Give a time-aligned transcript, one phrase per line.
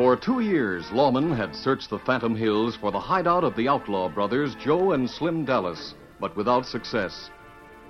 [0.00, 4.08] For two years, lawmen had searched the Phantom Hills for the hideout of the outlaw
[4.08, 7.28] brothers, Joe and Slim Dallas, but without success.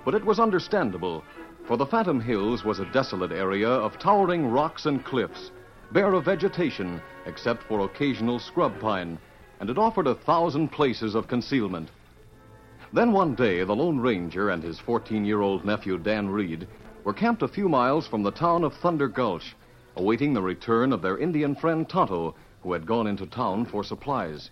[0.03, 1.23] But it was understandable,
[1.63, 5.51] for the Phantom Hills was a desolate area of towering rocks and cliffs,
[5.93, 9.17] bare of vegetation except for occasional scrub pine,
[9.61, 11.91] and it offered a thousand places of concealment.
[12.91, 16.67] Then one day, the Lone Ranger and his 14 year old nephew, Dan Reed,
[17.05, 19.55] were camped a few miles from the town of Thunder Gulch,
[19.95, 24.49] awaiting the return of their Indian friend Tonto, who had gone into town for supplies.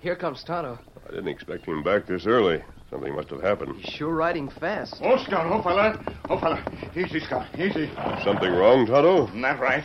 [0.00, 0.78] Here comes Tonto.
[1.06, 2.62] I didn't expect him back this early.
[2.90, 3.76] Something must have happened.
[3.76, 4.96] He's sure riding fast.
[5.00, 6.04] Oh, Scout, oh, fella.
[6.28, 6.62] Oh, fella.
[6.94, 7.90] Easy, Scout, easy.
[8.22, 9.26] Something wrong, Tonto?
[9.40, 9.84] That right.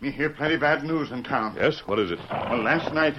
[0.00, 1.54] Me hear plenty bad news in town.
[1.56, 1.82] Yes?
[1.86, 2.18] What is it?
[2.30, 3.14] Well, last night,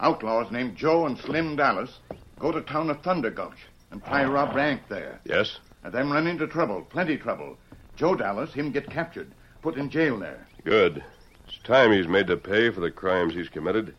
[0.00, 1.98] outlaws named Joe and Slim Dallas
[2.38, 3.58] go to town of Thunder Gulch
[3.90, 5.20] and try rob rank there.
[5.24, 5.58] Yes?
[5.82, 7.56] And them run into trouble, plenty trouble.
[7.96, 9.32] Joe Dallas, him get captured,
[9.62, 10.46] put in jail there.
[10.64, 11.02] Good.
[11.46, 13.94] It's time he's made to pay for the crimes he's committed.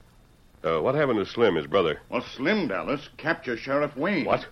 [0.64, 2.00] Uh, what happened to Slim, his brother?
[2.10, 4.26] Well, Slim Dallas capture Sheriff Wayne.
[4.26, 4.46] What?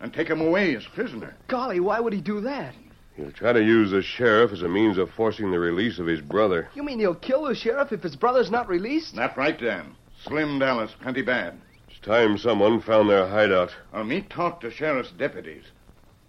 [0.00, 1.34] And take him away as prisoner.
[1.48, 2.74] Golly, why would he do that?
[3.16, 6.20] He'll try to use the sheriff as a means of forcing the release of his
[6.20, 6.68] brother.
[6.74, 9.16] You mean he'll kill the sheriff if his brother's not released?
[9.16, 9.96] That right, Dan.
[10.22, 11.58] Slim Dallas, plenty bad.
[11.88, 13.74] It's time someone found their hideout.
[13.92, 15.64] Well, me talk to sheriff's deputies.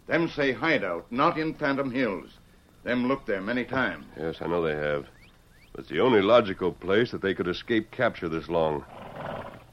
[0.08, 2.30] Them say hideout, not in Phantom Hills.
[2.88, 4.06] Them looked there many times.
[4.18, 5.06] Yes, I know they have.
[5.74, 8.86] But It's the only logical place that they could escape capture this long.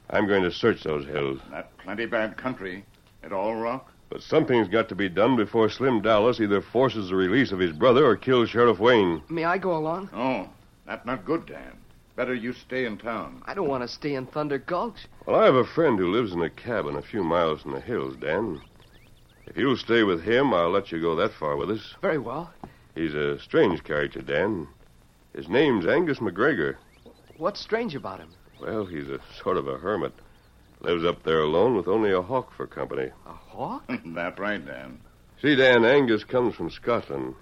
[0.09, 1.39] I'm going to search those hills.
[1.49, 2.83] That plenty bad country.
[3.23, 3.89] It all rock.
[4.09, 7.71] But something's got to be done before Slim Dallas either forces the release of his
[7.71, 9.23] brother or kills Sheriff Wayne.
[9.29, 10.09] May I go along?
[10.13, 10.49] Oh,
[10.85, 11.71] that's not good, Dan.
[12.17, 13.41] Better you stay in town.
[13.45, 15.07] I don't want to stay in Thunder Gulch.
[15.25, 17.79] Well, I have a friend who lives in a cabin a few miles from the
[17.79, 18.59] hills, Dan.
[19.47, 21.95] If you'll stay with him, I'll let you go that far with us.
[22.01, 22.51] Very well.
[22.95, 24.67] He's a strange character, Dan.
[25.35, 26.77] His name's Angus McGregor.
[27.37, 28.29] What's strange about him?
[28.61, 30.13] Well, he's a sort of a hermit.
[30.79, 33.11] Lives up there alone with only a hawk for company.
[33.25, 33.83] A hawk?
[34.05, 34.99] that right, Dan.
[35.41, 37.35] See, Dan, Angus comes from Scotland.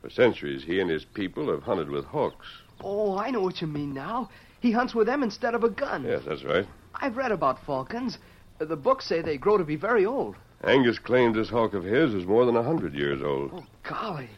[0.00, 2.46] For centuries, he and his people have hunted with hawks.
[2.80, 4.30] Oh, I know what you mean now.
[4.60, 6.04] He hunts with them instead of a gun.
[6.04, 6.66] Yes, that's right.
[6.94, 8.18] I've read about falcons.
[8.58, 10.36] The books say they grow to be very old.
[10.64, 13.50] Angus claims this hawk of his is more than a hundred years old.
[13.52, 14.30] Oh, golly.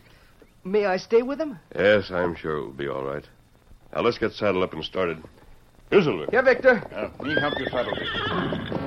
[0.65, 1.59] May I stay with him?
[1.75, 3.25] Yes, I'm sure it'll be all right.
[3.95, 5.23] Now let's get saddled up and started.
[5.91, 6.27] Here, Silver.
[6.31, 6.83] Here, Victor.
[6.93, 8.79] Uh, me help you saddle this.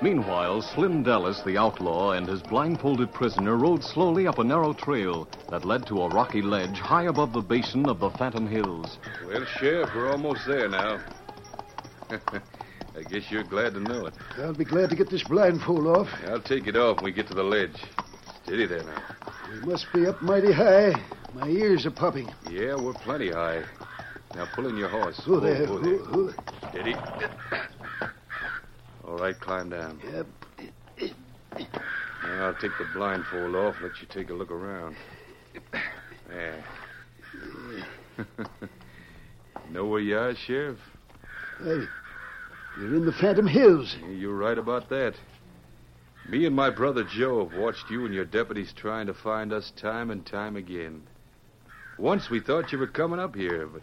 [0.00, 5.28] Meanwhile, Slim Dallas, the outlaw, and his blindfolded prisoner rode slowly up a narrow trail
[5.50, 8.98] that led to a rocky ledge high above the basin of the Phantom Hills.
[9.26, 11.00] Well, Sheriff, we're almost there now.
[12.98, 14.14] I guess you're glad to know it.
[14.38, 16.08] I'll be glad to get this blindfold off.
[16.26, 17.76] I'll take it off when we get to the ledge.
[18.42, 19.02] Steady there now.
[19.52, 20.92] We must be up mighty high.
[21.32, 22.28] My ears are popping.
[22.50, 23.62] Yeah, we're plenty high.
[24.34, 25.20] Now pull in your horse.
[25.28, 25.64] Oh, there.
[25.68, 26.68] Oh, Oh, oh.
[26.70, 26.94] Steady.
[29.06, 30.00] All right, climb down.
[30.12, 30.26] Yep.
[32.24, 34.96] Now I'll take the blindfold off and let you take a look around.
[36.28, 36.64] There.
[39.70, 40.78] know where you are, Sheriff?
[41.62, 41.84] Hey,
[42.78, 43.96] you're in the Phantom Hills.
[44.08, 45.14] You're right about that.
[46.28, 49.72] Me and my brother Joe have watched you and your deputies trying to find us
[49.76, 51.02] time and time again.
[51.98, 53.82] Once we thought you were coming up here, but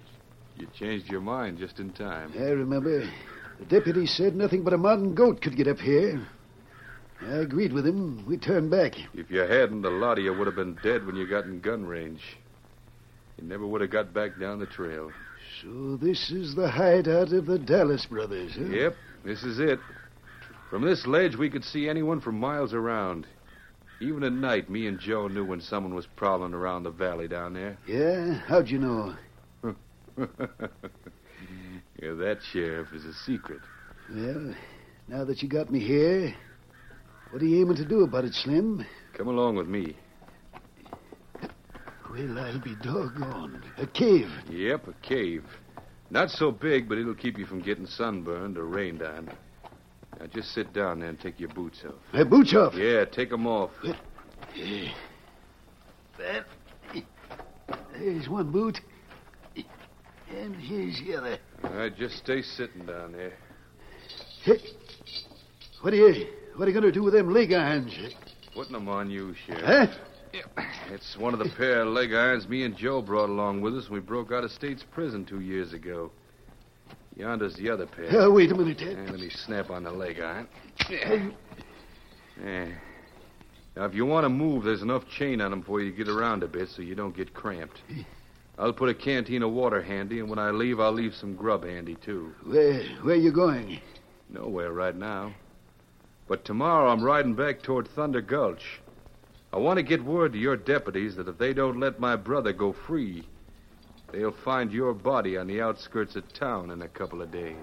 [0.57, 2.31] you changed your mind just in time.
[2.37, 3.09] I remember.
[3.59, 6.25] The deputy said nothing but a mountain goat could get up here.
[7.21, 8.25] I agreed with him.
[8.27, 8.93] We turned back.
[9.13, 11.61] If you hadn't, a lot of you would have been dead when you got in
[11.61, 12.21] gun range.
[13.37, 15.11] You never would have got back down the trail.
[15.61, 18.65] So this is the hideout of the Dallas brothers, huh?
[18.65, 19.79] Yep, this is it.
[20.69, 23.25] From this ledge, we could see anyone for miles around.
[24.01, 27.53] Even at night, me and Joe knew when someone was prowling around the valley down
[27.53, 27.77] there.
[27.87, 28.41] Yeah?
[28.47, 29.15] How'd you know?
[29.63, 30.25] yeah,
[32.01, 33.61] that, Sheriff, is a secret.
[34.13, 34.53] Well,
[35.07, 36.35] now that you got me here,
[37.31, 38.85] what are you aiming to do about it, Slim?
[39.13, 39.95] Come along with me.
[42.15, 43.61] Well, I'll be doggone.
[43.77, 44.29] A cave.
[44.49, 45.43] Yep, a cave.
[46.09, 49.29] Not so big, but it'll keep you from getting sunburned or rained on.
[50.19, 51.95] Now, just sit down there and take your boots off.
[52.13, 52.73] My boots off.
[52.75, 53.71] Yeah, take 'em off.
[56.17, 56.45] That.
[57.99, 58.79] There's one boot.
[60.29, 61.37] And here's the other.
[61.63, 63.33] All right, just stay sitting down there.
[64.43, 64.59] Hey,
[65.81, 67.93] What are you what are you gonna do with them leg irons?
[68.53, 69.63] Putting 'em on you, Sheriff.
[69.65, 69.87] Huh?
[70.91, 73.89] It's one of the pair of leg irons me and Joe brought along with us
[73.89, 76.11] when we broke out of State's prison two years ago.
[77.15, 78.21] Yonder's the other pair.
[78.21, 78.97] Uh, wait a minute, Ted.
[79.09, 80.47] Let me snap on the leg iron.
[80.89, 82.67] Yeah.
[83.75, 86.07] Now, if you want to move, there's enough chain on them for you to get
[86.07, 87.81] around a bit so you don't get cramped.
[88.57, 91.65] I'll put a canteen of water handy, and when I leave, I'll leave some grub
[91.65, 92.33] handy, too.
[92.45, 93.79] Where where you going?
[94.29, 95.33] Nowhere right now.
[96.27, 98.79] But tomorrow I'm riding back toward Thunder Gulch.
[99.55, 102.51] I want to get word to your deputies that if they don't let my brother
[102.51, 103.25] go free,
[104.11, 107.55] they'll find your body on the outskirts of town in a couple of days.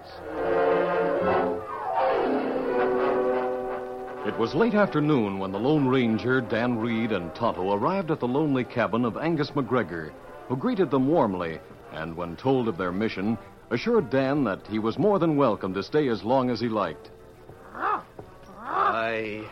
[4.25, 8.27] It was late afternoon when the Lone Ranger, Dan Reed, and Tonto arrived at the
[8.27, 10.11] lonely cabin of Angus McGregor,
[10.47, 11.59] who greeted them warmly
[11.91, 13.37] and, when told of their mission,
[13.69, 17.11] assured Dan that he was more than welcome to stay as long as he liked.
[17.75, 18.03] Ah,
[18.57, 18.95] ah.
[18.95, 19.45] Aye.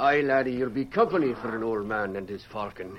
[0.00, 2.98] Aye, laddie, you'll be company for an old man and his falcon.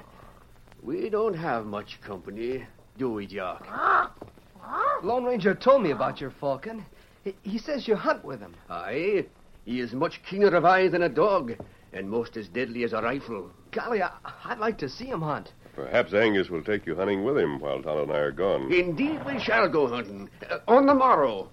[0.84, 2.64] We don't have much company,
[2.96, 3.66] do we, Jock?
[5.04, 6.86] Lone Ranger told me about your falcon.
[7.24, 8.56] He, he says you hunt with him.
[8.70, 9.26] Aye.
[9.66, 11.54] He is much keener of eye than a dog,
[11.92, 13.50] and most as deadly as a rifle.
[13.72, 14.12] Golly, I,
[14.46, 15.52] I'd like to see him hunt.
[15.74, 18.72] Perhaps Angus will take you hunting with him while Tonto and I are gone.
[18.72, 20.30] Indeed, we shall go hunting.
[20.48, 21.50] Uh, on the morrow.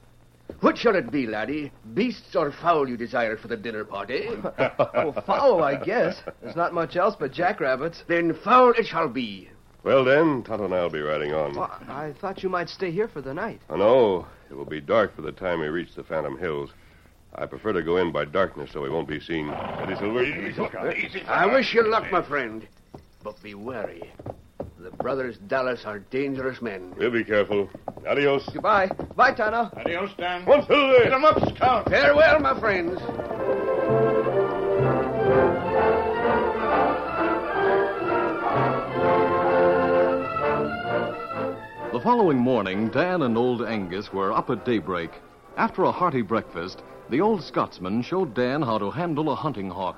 [0.61, 1.71] What shall it be, laddie?
[1.95, 4.29] Beasts or fowl you desire for the dinner party?
[4.79, 6.21] Well, fowl, I guess.
[6.43, 8.03] There's not much else but jackrabbits.
[8.09, 9.49] then fowl it shall be.
[9.85, 11.55] Well, then, Tonto and I'll be riding on.
[11.55, 13.61] Well, I thought you might stay here for the night.
[13.71, 14.27] Oh, no.
[14.51, 16.71] It will be dark by the time we reach the Phantom Hills.
[17.35, 19.51] I prefer to go in by darkness so we won't be seen.
[19.51, 20.95] Eddie Silver.
[21.29, 22.67] I wish you luck, my friend.
[23.23, 24.03] But be wary.
[24.79, 26.95] The brothers Dallas are dangerous men.
[26.97, 27.69] We'll be careful.
[28.07, 28.49] Adios.
[28.53, 28.89] Goodbye.
[29.17, 29.71] Bye, Tonto.
[29.79, 30.45] Adios, Dan.
[30.45, 31.05] One Silver.
[31.05, 31.89] Get 'em up, Scout.
[31.91, 33.01] Farewell, my friends.
[41.93, 45.11] The following morning, Dan and old Angus were up at daybreak.
[45.57, 49.97] After a hearty breakfast, the old Scotsman showed Dan how to handle a hunting hawk.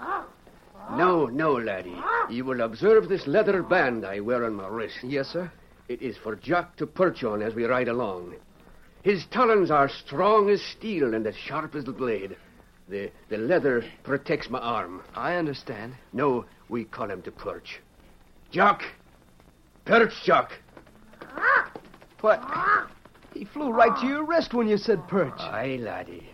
[0.93, 2.01] No, no, laddie.
[2.31, 5.03] You will observe this leather band I wear on my wrist.
[5.03, 5.51] Yes, sir.
[5.91, 8.37] It is for Jock to perch on as we ride along.
[9.03, 12.37] His talons are strong as steel and as sharp as the blade.
[12.89, 15.03] The, the leather protects my arm.
[15.17, 15.95] I understand.
[16.13, 17.81] No, we call him to perch.
[18.53, 18.85] Jock!
[19.85, 20.53] Perch, Jock!
[22.21, 22.41] What?
[23.35, 25.41] He flew right to your wrist when you said perch.
[25.41, 26.31] Aye, laddie.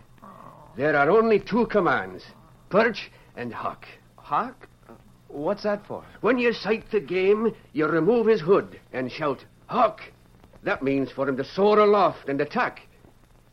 [0.76, 2.22] There are only two commands
[2.68, 3.86] perch and hawk.
[4.16, 4.68] Hawk?
[5.28, 6.04] What's that for?
[6.20, 10.00] When you sight the game, you remove his hood and shout, Hawk!
[10.62, 12.82] That means for him to soar aloft and attack.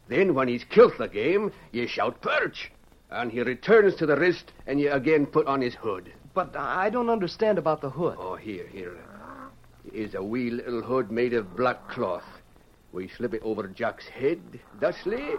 [0.08, 2.72] Then, when he's killed the game, you shout, Perch!
[3.10, 6.12] And he returns to the wrist, and you again put on his hood.
[6.34, 8.18] But I don't understand about the hood.
[8.20, 8.98] Oh, here, here.
[9.92, 12.24] Is a wee little hood made of black cloth.
[12.92, 14.40] We slip it over Jack's head,
[14.80, 15.36] thusly.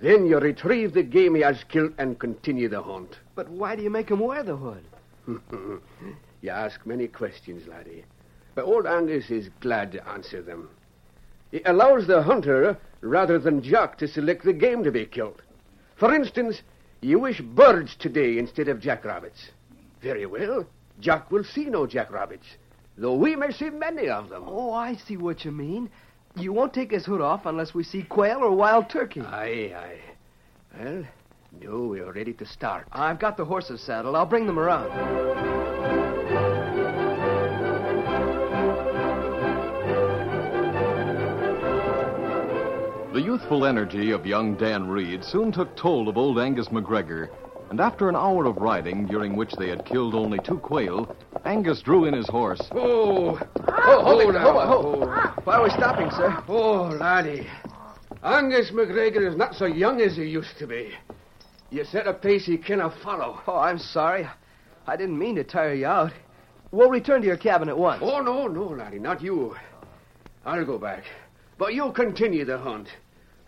[0.00, 3.18] Then you retrieve the game he has killed and continue the hunt.
[3.34, 4.84] But why do you make him wear the hood?
[6.40, 8.04] you ask many questions, laddie.
[8.54, 10.70] But old Angus is glad to answer them.
[11.52, 15.42] It allows the hunter, rather than Jack, to select the game to be killed.
[15.96, 16.62] For instance,
[17.00, 19.50] you wish birds today instead of jackrabbits.
[20.02, 20.66] Very well.
[21.00, 22.46] Jack will see no jackrabbits,
[22.96, 24.44] though we may see many of them.
[24.46, 25.90] Oh, I see what you mean.
[26.36, 29.20] You won't take his hood off unless we see quail or wild turkey.
[29.20, 30.00] Aye, aye.
[30.78, 31.04] Well,
[31.52, 32.86] no, we're ready to start.
[32.92, 34.14] I've got the horses saddled.
[34.16, 34.88] I'll bring them around.
[43.12, 47.28] The youthful energy of young Dan Reed soon took toll of old Angus McGregor,
[47.70, 51.80] and after an hour of riding, during which they had killed only two quail, Angus
[51.80, 52.60] drew in his horse.
[52.72, 54.32] Oh, Oh, oh hold it.
[54.38, 54.52] now.
[54.66, 55.44] Hold, hold.
[55.44, 56.42] Why are we stopping, sir?
[56.48, 57.46] Oh, laddie.
[58.22, 60.92] Angus McGregor is not so young as he used to be.
[61.70, 63.40] You set a pace he cannot follow.
[63.46, 64.26] Oh, I'm sorry.
[64.86, 66.12] I didn't mean to tire you out.
[66.70, 68.02] We'll return to your cabin at once.
[68.02, 69.54] Oh, no, no, laddie, not you.
[70.44, 71.04] I'll go back.
[71.58, 72.88] But you continue the hunt.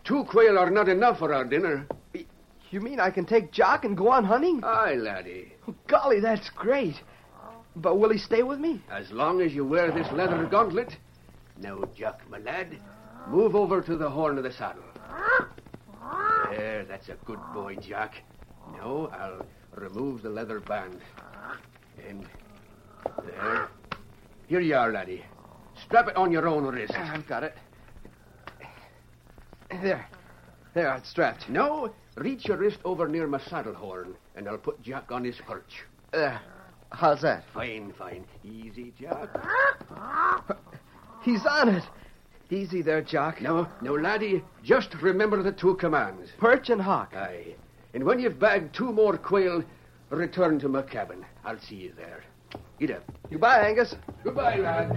[0.05, 1.87] Two quail are not enough for our dinner.
[2.71, 4.63] You mean I can take Jock and go on hunting?
[4.63, 5.53] Aye, laddie.
[5.67, 6.97] Oh, golly, that's great.
[7.77, 8.83] But will he stay with me?
[8.91, 10.97] As long as you wear this leather gauntlet.
[11.59, 12.79] Now, Jock, my lad,
[13.29, 14.85] move over to the horn of the saddle.
[16.51, 18.23] There, that's a good boy, Jack.
[18.73, 21.01] Now, I'll remove the leather band.
[22.09, 22.27] And
[23.25, 23.69] there.
[24.49, 25.25] Here you are, laddie.
[25.85, 26.93] Strap it on your own wrist.
[26.97, 27.55] Ah, I've got it.
[29.71, 30.07] There.
[30.75, 31.49] There, it's strapped.
[31.49, 35.37] No, reach your wrist over near my saddle horn, and I'll put Jack on his
[35.47, 35.85] perch.
[36.13, 36.41] There.
[36.91, 37.45] How's that?
[37.55, 38.25] Fine, fine.
[38.45, 39.29] Easy, Jack.
[41.23, 41.85] He's on it.
[42.51, 43.41] Easy there, Jock.
[43.41, 46.31] No, now, laddie, just remember the two commands.
[46.39, 47.15] Perch and hawk.
[47.15, 47.55] Aye.
[47.95, 49.63] And when you've bagged two more quail,
[50.11, 51.25] return to my cabin.
[51.45, 52.25] I'll see you there.
[52.81, 53.05] Get up.
[53.31, 53.95] Goodbye, Angus.
[54.25, 54.91] Goodbye, lad.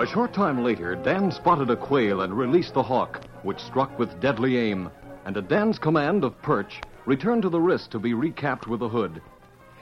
[0.00, 4.18] A short time later, Dan spotted a quail and released the hawk, which struck with
[4.20, 4.90] deadly aim,
[5.24, 8.88] and at Dan's command of perch, returned to the wrist to be recapped with a
[8.88, 9.20] hood.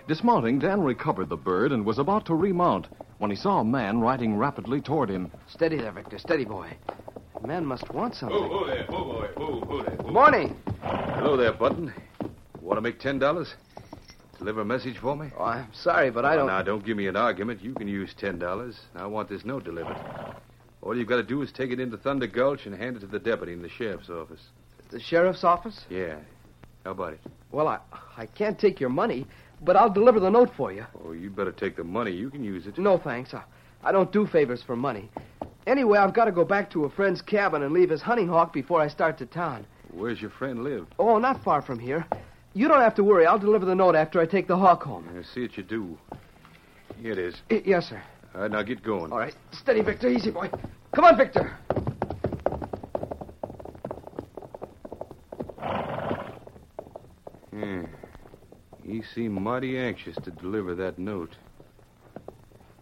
[0.08, 2.86] Dismounting, Dan recovered the bird and was about to remount
[3.18, 5.30] when he saw a man riding rapidly toward him.
[5.48, 6.18] Steady there, Victor.
[6.18, 6.70] Steady, boy.
[7.42, 8.38] The man must want something.
[8.40, 9.96] Oh, there, oh, boy, oh, oh, there.
[10.00, 10.10] Oh.
[10.10, 10.56] Morning.
[10.80, 11.92] Hello there, Button.
[12.62, 13.52] Want to make ten dollars?
[14.38, 15.28] Deliver a message for me?
[15.36, 16.46] Oh, I'm sorry, but I don't.
[16.46, 17.62] Now, don't give me an argument.
[17.62, 18.80] You can use ten dollars.
[18.94, 19.98] I want this note delivered.
[20.80, 23.06] All you've got to do is take it into Thunder Gulch and hand it to
[23.06, 24.40] the deputy in the sheriff's office.
[24.90, 25.84] The sheriff's office?
[25.90, 26.16] Yeah.
[26.84, 27.20] How about it?
[27.52, 27.80] Well, I,
[28.16, 29.26] I can't take your money,
[29.62, 30.84] but I'll deliver the note for you.
[31.04, 32.12] Oh, you'd better take the money.
[32.12, 32.78] You can use it.
[32.78, 33.34] No, thanks.
[33.34, 33.42] I,
[33.82, 35.10] I don't do favors for money.
[35.66, 38.52] Anyway, I've got to go back to a friend's cabin and leave his hunting hawk
[38.52, 39.66] before I start to town.
[39.92, 40.86] Where's your friend live?
[40.98, 42.06] Oh, not far from here.
[42.54, 43.26] You don't have to worry.
[43.26, 45.08] I'll deliver the note after I take the hawk home.
[45.16, 45.98] I see what you do.
[47.00, 47.36] Here it is.
[47.50, 48.02] Y- yes, sir.
[48.34, 49.12] All right, now get going.
[49.12, 49.34] All right.
[49.52, 50.08] Steady, Victor.
[50.08, 50.48] Easy, boy.
[50.94, 51.56] Come on, Victor.
[58.98, 61.36] He seemed mighty anxious to deliver that note.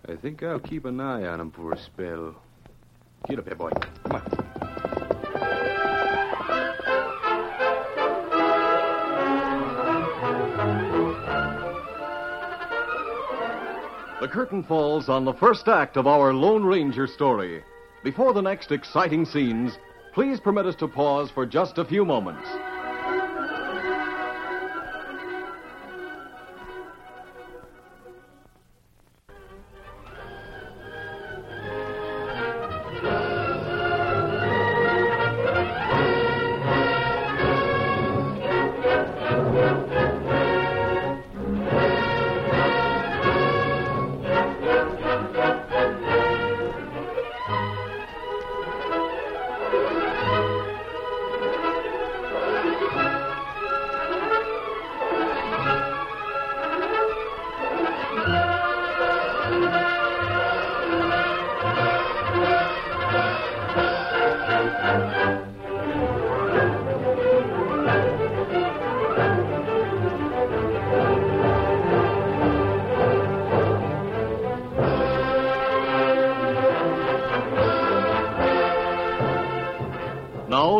[0.08, 2.34] I think I'll keep an eye on him for a spell.
[3.28, 3.68] Get up here, boy.
[4.04, 4.22] Come on.
[14.22, 17.62] The curtain falls on the first act of our Lone Ranger story.
[18.02, 19.76] Before the next exciting scenes,
[20.14, 22.48] please permit us to pause for just a few moments.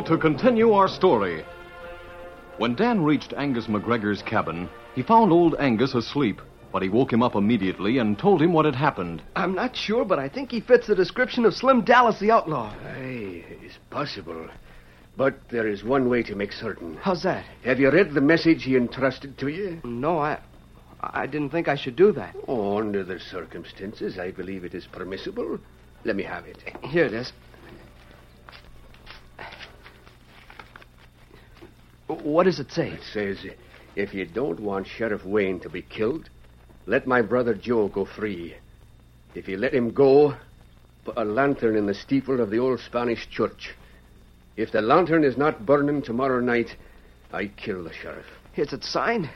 [0.07, 1.45] To continue our story.
[2.59, 6.41] When Dan reached Angus McGregor's cabin, he found old Angus asleep,
[6.73, 9.21] but he woke him up immediately and told him what had happened.
[9.35, 12.73] I'm not sure, but I think he fits the description of Slim Dallas the outlaw.
[12.85, 14.49] Aye, it's possible.
[15.17, 16.97] But there is one way to make certain.
[17.03, 17.45] How's that?
[17.65, 19.81] Have you read the message he entrusted to you?
[19.83, 20.39] No, I.
[21.01, 22.37] I didn't think I should do that.
[22.47, 25.59] Oh, under the circumstances, I believe it is permissible.
[26.05, 26.59] Let me have it.
[26.83, 27.33] Here it is.
[32.07, 32.91] What does it say?
[32.91, 33.39] It says,
[33.97, 36.29] if you don't want Sheriff Wayne to be killed,
[36.87, 38.55] let my brother Joe go free.
[39.35, 40.35] If you let him go,
[41.05, 43.75] put a lantern in the steeple of the old Spanish church.
[44.57, 46.77] If the lantern is not burning tomorrow night,
[47.33, 48.27] I kill the sheriff.
[48.57, 49.29] Is it signed?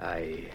[0.00, 0.48] Aye.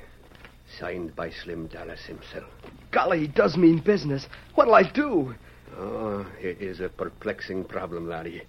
[0.79, 2.51] Signed by Slim Dallas himself.
[2.91, 4.27] Golly, he does mean business.
[4.55, 5.33] What'll I do?
[5.77, 8.43] Oh, it is a perplexing problem, laddie.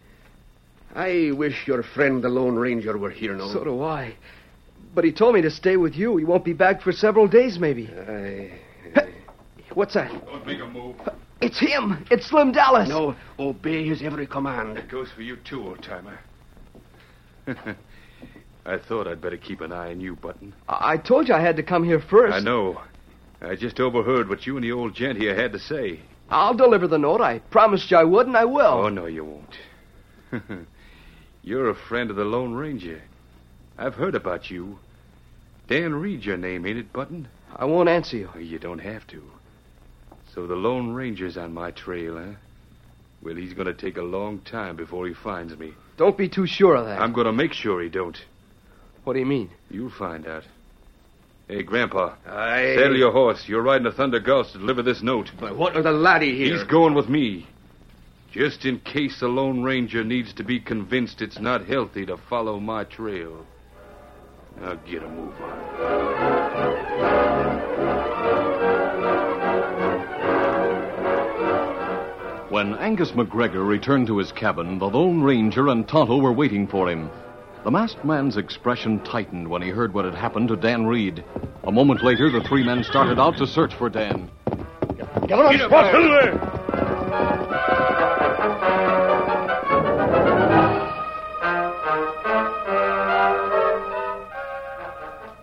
[0.94, 3.52] I wish your friend the Lone Ranger were here now.
[3.52, 4.14] So do I.
[4.94, 6.16] But he told me to stay with you.
[6.16, 7.88] He won't be back for several days, maybe.
[7.88, 8.58] Aye.
[9.74, 10.10] What's that?
[10.26, 10.96] Don't make a move.
[11.40, 12.04] It's him.
[12.10, 12.88] It's Slim Dallas.
[12.88, 14.76] No, obey his every command.
[14.76, 16.18] It goes for you too, old timer.
[18.66, 20.52] I thought I'd better keep an eye on you, Button.
[20.68, 22.34] I I told you I had to come here first.
[22.34, 22.80] I know.
[23.40, 26.00] I just overheard what you and the old gent here had to say.
[26.28, 27.20] I'll deliver the note.
[27.20, 28.66] I promised you I would, and I will.
[28.66, 30.66] Oh, no, you won't.
[31.48, 33.00] You're a friend of the Lone Ranger.
[33.78, 34.78] I've heard about you.
[35.66, 37.26] Dan Reed's your name, ain't it, Button?
[37.56, 38.28] I won't answer you.
[38.34, 39.22] Oh, you don't have to.
[40.34, 42.34] So the Lone Ranger's on my trail, huh?
[43.22, 45.72] Well, he's going to take a long time before he finds me.
[45.96, 47.00] Don't be too sure of that.
[47.00, 48.18] I'm going to make sure he don't.
[49.04, 49.48] What do you mean?
[49.70, 50.44] You'll find out.
[51.48, 52.14] Hey, Grandpa.
[52.26, 52.74] Aye.
[52.76, 53.48] Saddle your horse.
[53.48, 55.30] You're riding to Thunder Gulch to deliver this note.
[55.40, 56.58] But what of the laddie here?
[56.58, 57.46] He's going with me.
[58.32, 62.60] Just in case the Lone Ranger needs to be convinced it's not healthy to follow
[62.60, 63.46] my trail.
[64.60, 66.68] Now get a move on.
[72.50, 76.88] When Angus McGregor returned to his cabin, the Lone Ranger and Tonto were waiting for
[76.88, 77.10] him.
[77.64, 81.24] The masked man's expression tightened when he heard what had happened to Dan Reed.
[81.64, 84.30] A moment later, the three men started out to search for Dan.
[85.26, 85.94] Get on spot,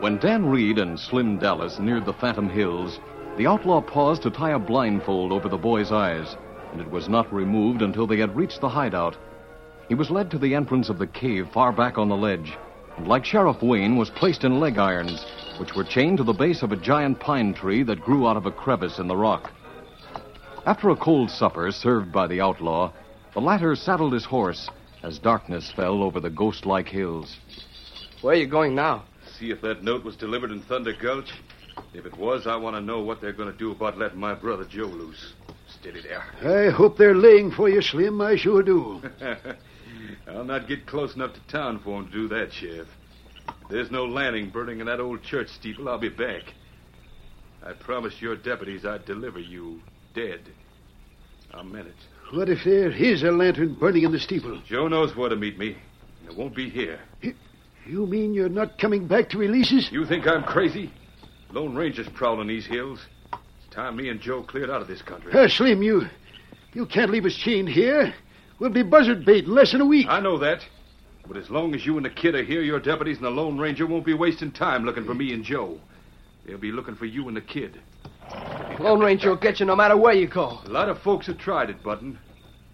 [0.06, 3.00] When Dan Reed and Slim Dallas neared the Phantom Hills,
[3.38, 6.38] the outlaw paused to tie a blindfold over the boy's eyes,
[6.72, 9.18] and it was not removed until they had reached the hideout.
[9.88, 12.54] He was led to the entrance of the cave far back on the ledge,
[12.98, 15.24] and like Sheriff Wayne, was placed in leg irons,
[15.58, 18.46] which were chained to the base of a giant pine tree that grew out of
[18.46, 19.52] a crevice in the rock.
[20.68, 22.92] After a cold supper served by the outlaw,
[23.34, 24.70] the latter saddled his horse
[25.02, 27.38] as darkness fell over the ghost like hills.
[28.22, 29.06] Where are you going now?
[29.40, 31.32] See if that note was delivered in Thunder Gulch.
[31.94, 34.34] If it was, I want to know what they're going to do about letting my
[34.34, 35.34] brother Joe loose.
[35.68, 36.24] Steady there.
[36.42, 38.22] I hope they're laying for you, Slim.
[38.22, 39.02] I sure do.
[40.28, 42.88] I'll not get close enough to town for him to do that, Sheriff.
[43.48, 46.44] If there's no landing burning in that old church steeple, I'll be back.
[47.64, 49.82] I promised your deputies I'd deliver you
[50.14, 50.42] dead.
[51.54, 51.96] I meant it.
[52.36, 54.62] What if there is a lantern burning in the steeple?
[54.68, 55.76] Joe knows where to meet me.
[56.22, 57.00] and It won't be here.
[57.86, 59.92] You mean you're not coming back to release us?
[59.92, 60.92] You think I'm crazy?
[61.52, 63.00] Lone Ranger's prowling these hills.
[63.32, 65.32] It's time me and Joe cleared out of this country.
[65.34, 66.08] Uh, Slim, you
[66.74, 68.14] you can't leave us chained here.
[68.60, 70.08] We'll be buzzard bait in less than a week.
[70.10, 70.66] I know that.
[71.28, 73.58] But as long as you and the kid are here, your deputies and the Lone
[73.58, 75.80] Ranger won't be wasting time looking for me and Joe.
[76.46, 77.80] They'll be looking for you and the kid.
[78.80, 80.60] Lone Ranger will get you no matter where you go.
[80.66, 82.20] A lot of folks have tried it, Button,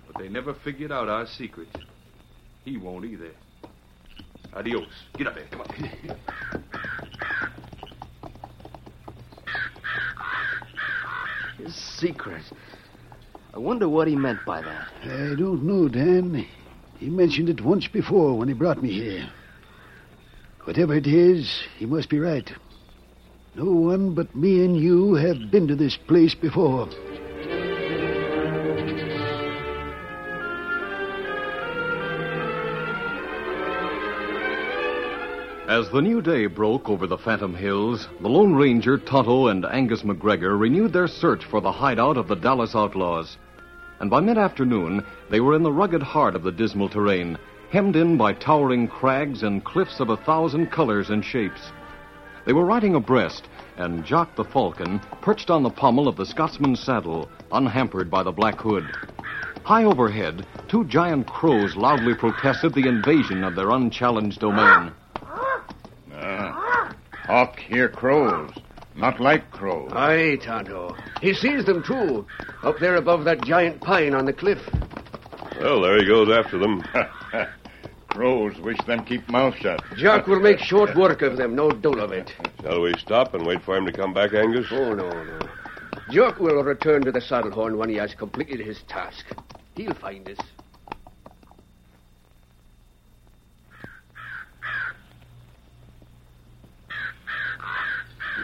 [0.07, 1.69] but they never figured out our secret.
[2.65, 3.31] He won't either.
[4.53, 4.87] Adios.
[5.17, 5.45] Get up there.
[5.51, 5.67] Come on.
[11.57, 12.43] His secret.
[13.53, 14.87] I wonder what he meant by that.
[15.03, 16.45] I don't know, Dan.
[16.97, 19.29] He mentioned it once before when he brought me here.
[20.63, 22.51] Whatever it is, he must be right.
[23.55, 26.87] No one but me and you have been to this place before.
[35.71, 40.01] As the new day broke over the Phantom Hills, the Lone Ranger, Tonto, and Angus
[40.01, 43.37] McGregor renewed their search for the hideout of the Dallas outlaws.
[44.01, 47.37] And by mid afternoon, they were in the rugged heart of the dismal terrain,
[47.69, 51.71] hemmed in by towering crags and cliffs of a thousand colors and shapes.
[52.43, 56.81] They were riding abreast, and Jock the Falcon perched on the pommel of the Scotsman's
[56.81, 58.83] saddle, unhampered by the black hood.
[59.63, 64.91] High overhead, two giant crows loudly protested the invasion of their unchallenged domain.
[67.25, 68.51] Hawk hear crows,
[68.95, 69.91] not like crows.
[69.93, 70.95] Aye, Tonto.
[71.21, 72.25] He sees them, too,
[72.63, 74.59] up there above that giant pine on the cliff.
[75.59, 76.83] Well, there he goes after them.
[78.07, 79.81] crows wish them keep mouth shut.
[79.95, 82.33] Jock will make short work of them, no doubt of it.
[82.61, 84.67] Shall we stop and wait for him to come back, Angus?
[84.71, 85.39] Oh, no, no.
[86.09, 89.25] Jock will return to the saddle horn when he has completed his task.
[89.75, 90.39] He'll find us.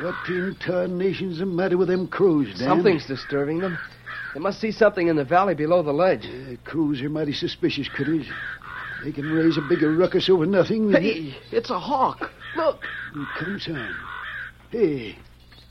[0.02, 2.68] What in tarnation's the matter with them crows, Dan?
[2.68, 3.78] Something's disturbing them.
[4.34, 6.26] They must see something in the valley below the ledge.
[6.26, 8.28] Uh, crows are mighty suspicious critters.
[9.04, 10.92] They can raise a bigger ruckus over nothing.
[10.92, 12.30] than- Hey, it's a hawk.
[12.56, 12.84] Look,
[13.14, 13.96] Here comes on.
[14.72, 15.18] Hey,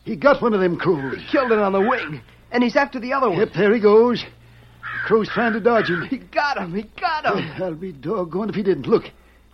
[0.04, 1.18] he got one of them crows.
[1.30, 3.38] killed it on the wing, and he's after the other one.
[3.38, 4.22] Yep, there he goes.
[4.22, 6.02] The crow's trying to dodge him.
[6.06, 6.74] He got him.
[6.74, 7.62] He got him.
[7.62, 8.86] I'll be doggone if he didn't.
[8.86, 9.04] Look,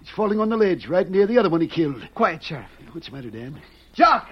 [0.01, 2.07] he's falling on the ledge right near the other one he killed.
[2.15, 2.67] Quiet, Sheriff.
[2.93, 3.61] What's the matter, Dan?
[3.95, 4.29] Jock!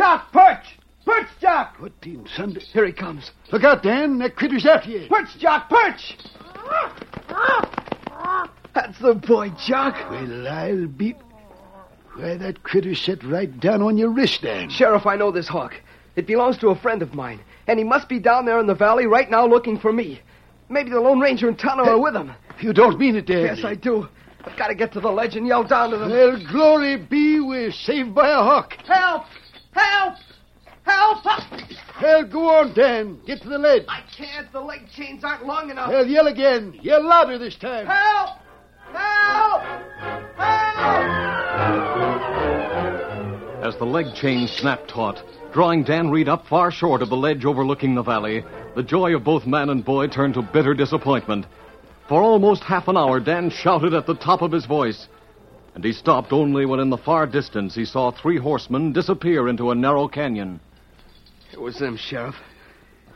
[0.00, 0.78] Jock, perch!
[1.04, 1.76] Perch, Jock!
[1.78, 2.60] What in thunder?
[2.60, 3.32] Here he comes.
[3.52, 4.16] Look out, Dan.
[4.20, 5.06] That critter's after you.
[5.10, 6.16] Perch, Jock, perch!
[8.72, 9.96] That's the boy, Jock.
[10.10, 11.14] Well, I'll be.
[12.14, 14.70] Why, that critter set right down on your wrist, Dan.
[14.70, 15.74] Sheriff, I know this hawk.
[16.16, 18.74] It belongs to a friend of mine, and he must be down there in the
[18.74, 20.22] valley right now looking for me.
[20.70, 22.32] Maybe the Lone Ranger and Tonto are with him.
[22.58, 23.54] You don't mean it, Dan.
[23.54, 24.08] Yes, I do.
[24.44, 26.08] I've got to get to the ledge and yell down to them.
[26.08, 28.78] Well, glory be, we're saved by a hawk.
[28.86, 29.26] Help!
[29.72, 30.14] Help!
[30.84, 31.24] Help!
[32.00, 33.20] Well, go on, Dan.
[33.26, 33.84] Get to the ledge.
[33.88, 34.50] I can't.
[34.52, 35.90] The leg chains aren't long enough.
[35.90, 36.78] Well, yell again.
[36.82, 37.86] Yell louder this time.
[37.86, 38.38] Help!
[38.92, 39.62] Help!
[40.36, 41.30] Help!
[43.62, 47.44] As the leg chain snapped taut, drawing Dan Reed up far short of the ledge
[47.44, 48.42] overlooking the valley,
[48.74, 51.46] the joy of both man and boy turned to bitter disappointment.
[52.08, 55.06] For almost half an hour, Dan shouted at the top of his voice.
[55.74, 59.70] And he stopped only when in the far distance he saw three horsemen disappear into
[59.70, 60.60] a narrow canyon.
[61.52, 62.34] It was them, Sheriff.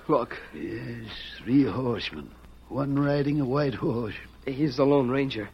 [0.08, 1.06] Look, Yes,
[1.42, 2.30] three horsemen.
[2.68, 4.14] One riding a white horse.
[4.44, 5.48] he's the Lone Ranger.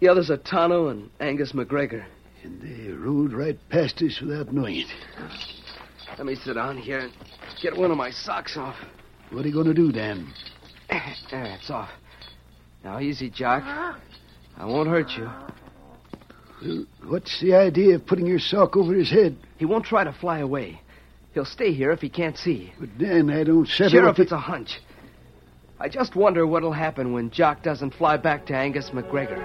[0.00, 2.04] The others are Tonto and Angus McGregor.
[2.42, 4.86] And they rode right past us without knowing it.
[6.16, 7.12] Let me sit down here and
[7.62, 8.76] get one of my socks off.
[9.30, 10.32] What are you going to do, Dan?
[10.88, 11.02] There,
[11.60, 11.90] it's off.
[12.84, 13.62] Now, easy, Jock.
[13.64, 15.28] I won't hurt you.
[16.64, 19.36] Well, what's the idea of putting your sock over his head?
[19.58, 20.80] He won't try to fly away.
[21.34, 22.72] He'll stay here if he can't see.
[22.80, 24.80] But, Dan, I don't settle Sheriff, up- it's a hunch.
[25.78, 29.42] I just wonder what'll happen when Jock doesn't fly back to Angus McGregor.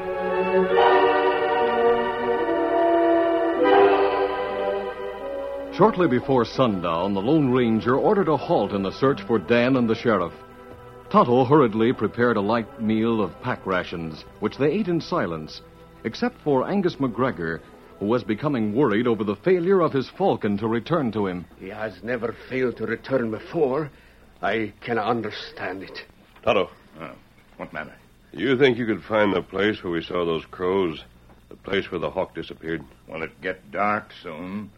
[5.73, 9.89] Shortly before sundown, the Lone Ranger ordered a halt in the search for Dan and
[9.89, 10.33] the sheriff.
[11.09, 15.61] Tonto hurriedly prepared a light meal of pack rations, which they ate in silence,
[16.03, 17.59] except for Angus McGregor,
[17.99, 21.45] who was becoming worried over the failure of his falcon to return to him.
[21.59, 23.89] He has never failed to return before.
[24.41, 26.03] I cannot understand it.
[26.43, 27.09] Tonto, Uh,
[27.57, 27.93] what matter?
[28.33, 31.03] you think you could find the place where we saw those crows?
[31.49, 32.83] The place where the hawk disappeared?
[33.07, 34.71] Well, it get dark soon.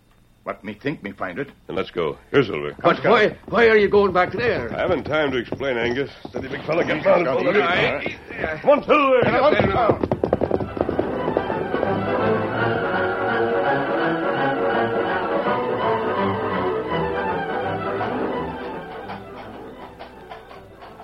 [0.44, 1.48] But me think me find it.
[1.68, 2.18] Then let's go.
[2.32, 2.76] Here, Silver.
[2.82, 4.74] But why, why are you going back there?
[4.76, 6.12] I haven't time to explain, Angus.
[6.28, 6.84] Steady, big fella.
[6.84, 7.24] Get down.
[7.24, 8.02] Got Hold easy, on.
[8.42, 8.58] huh?
[8.60, 10.10] Come on,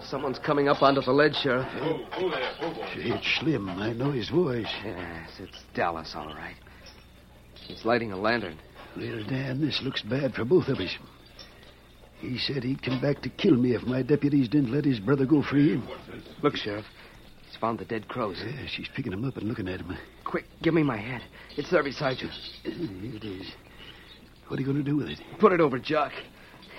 [0.10, 1.68] Someone's coming up onto the ledge, Sheriff.
[1.72, 3.70] Say, It's Slim.
[3.70, 4.68] I know his voice.
[4.84, 6.56] Yes, it's Dallas, all right.
[7.68, 8.58] He's lighting a lantern.
[8.98, 10.96] Well, Dan, this looks bad for both of us.
[12.22, 15.28] He said he'd come back to kill me if my deputies didn't let his brother
[15.28, 15.80] go free.
[16.42, 16.86] Look, Sheriff.
[17.48, 18.42] He's found the dead crows.
[18.44, 19.96] Yeah, she's picking him up and looking at him.
[20.26, 21.22] Quick, give me my hat.
[21.56, 22.30] It's there beside you.
[22.64, 23.52] Here it is.
[24.48, 25.20] What are you going to do with it?
[25.40, 26.12] Put it over Jock.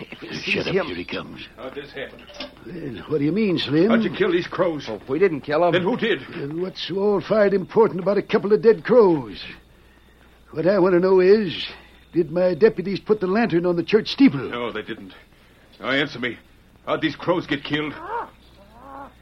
[0.00, 0.74] If he sees Shut up.
[0.74, 0.86] him.
[0.86, 1.46] Here he comes.
[1.56, 2.22] How'd this happen?
[2.66, 3.90] Well, what do you mean, Slim?
[3.90, 4.88] How'd you kill these crows?
[4.88, 5.72] If we didn't kill him.
[5.72, 6.20] Then who did?
[6.28, 9.42] Well, what's so all-fired important about a couple of dead crows?
[10.52, 11.66] What I want to know is,
[12.12, 14.40] did my deputies put the lantern on the church steeple?
[14.50, 15.14] No, they didn't.
[15.78, 16.38] Now answer me.
[16.86, 17.92] How'd these crows get killed?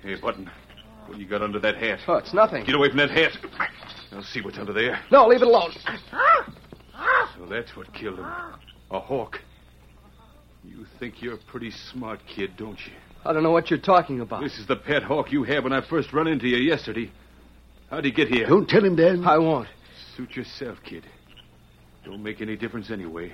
[0.02, 0.48] Hey, Button,
[1.06, 1.98] what you got under that hat?
[2.06, 2.64] Oh, it's nothing.
[2.64, 3.36] Get away from that hat.
[4.12, 5.00] I'll see what's under there.
[5.10, 5.72] No, leave it alone.
[7.36, 8.26] So that's what killed him.
[8.90, 9.40] A hawk.
[10.68, 12.92] You think you're a pretty smart kid, don't you?
[13.24, 14.42] I don't know what you're talking about.
[14.42, 17.11] This is the pet hawk you had when I first run into you yesterday.
[17.90, 18.46] How'd he get here?
[18.46, 19.24] Don't tell him, Dan.
[19.24, 19.68] I won't.
[20.16, 21.04] Suit yourself, kid.
[22.04, 23.33] Don't make any difference anyway.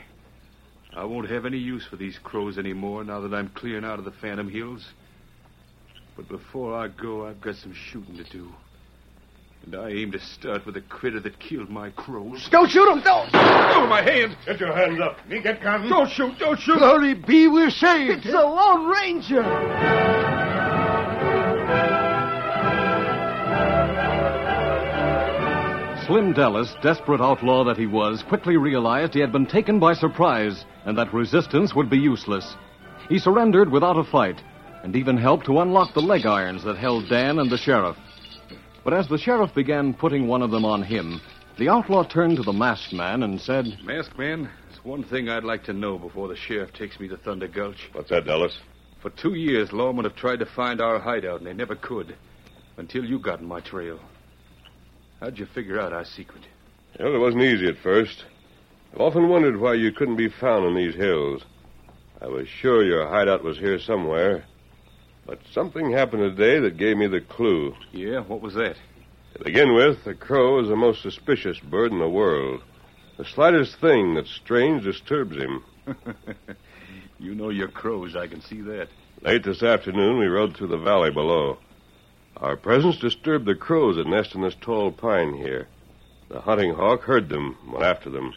[0.96, 4.04] I won't have any use for these crows anymore now that I'm clearing out of
[4.04, 4.86] the Phantom Hills.
[6.16, 8.48] But before I go, I've got some shooting to do.
[9.64, 12.48] And I aim to start with the critter that killed my crows.
[12.50, 13.00] Don't shoot him!
[13.00, 13.30] Don't!
[13.32, 14.34] Oh, my hands!
[14.44, 15.26] Get your hands up.
[15.26, 15.88] Me get gun.
[15.88, 16.38] Don't shoot!
[16.38, 16.76] Don't shoot!
[16.76, 18.18] Glory be, we're saved.
[18.18, 19.42] It's the Lone Ranger!
[26.06, 30.66] Slim Dallas, desperate outlaw that he was, quickly realized he had been taken by surprise
[30.84, 32.54] and that resistance would be useless.
[33.08, 34.42] He surrendered without a fight
[34.82, 37.96] and even helped to unlock the leg irons that held Dan and the sheriff.
[38.84, 41.22] But as the sheriff began putting one of them on him,
[41.56, 45.42] the outlaw turned to the masked man and said, Masked man, there's one thing I'd
[45.42, 47.88] like to know before the sheriff takes me to Thunder Gulch.
[47.92, 48.58] What's that, Dallas?
[49.00, 52.14] For two years, lawmen have tried to find our hideout, and they never could.
[52.76, 53.98] Until you got in my trail.
[55.20, 56.42] How'd you figure out our secret?
[56.98, 58.24] Well, it wasn't easy at first.
[58.92, 61.42] I've often wondered why you couldn't be found in these hills.
[62.20, 64.44] I was sure your hideout was here somewhere.
[65.26, 67.74] But something happened today that gave me the clue.
[67.92, 68.76] Yeah, what was that?
[69.34, 72.62] To begin with, the crow is the most suspicious bird in the world.
[73.16, 75.64] The slightest thing that's strange disturbs him.
[77.18, 78.88] You know your crows, I can see that.
[79.22, 81.58] Late this afternoon, we rode through the valley below.
[82.36, 85.68] Our presence disturbed the crows that nest in this tall pine here.
[86.28, 88.34] The hunting hawk heard them, went after them.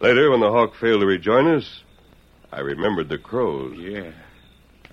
[0.00, 1.82] Later, when the hawk failed to rejoin us,
[2.50, 3.76] I remembered the crows.
[3.78, 4.10] Yeah.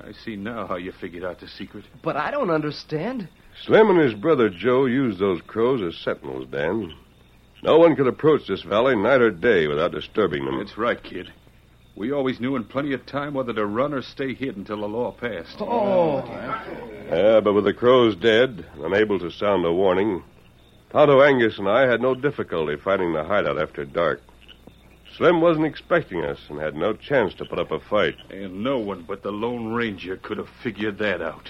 [0.02, 1.86] I see now how you figured out the secret.
[2.04, 3.28] But I don't understand.
[3.66, 6.94] Slim and his brother Joe used those crows as sentinels, Dan.
[7.64, 10.60] No one could approach this valley night or day without disturbing them.
[10.60, 11.32] That's right, kid.
[11.96, 14.88] We always knew in plenty of time whether to run or stay hid until the
[14.88, 15.58] law passed.
[15.60, 16.24] Oh.
[17.10, 20.24] Yeah, but with the crows dead, and unable to sound a warning,
[20.92, 24.22] Tonto Angus and I had no difficulty finding the hideout after dark.
[25.18, 28.16] Slim wasn't expecting us and had no chance to put up a fight.
[28.30, 31.50] And no one but the Lone Ranger could have figured that out.